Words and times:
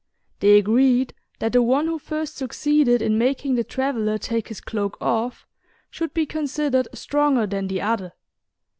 They 0.39 0.57
agreed 0.57 1.13
that 1.37 1.51
the 1.53 1.61
one 1.61 1.85
who 1.85 1.99
first 1.99 2.35
succeeded 2.35 3.03
in 3.03 3.19
making 3.19 3.53
the 3.53 3.63
traveler 3.63 4.17
take 4.17 4.47
his 4.47 4.59
cloak 4.59 4.97
off 4.99 5.45
should 5.91 6.11
be 6.11 6.25
considered 6.25 6.87
stronger 6.91 7.45
than 7.45 7.67
the 7.67 7.81
other. 7.81 8.13